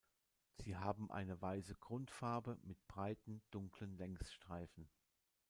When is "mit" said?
2.63-2.87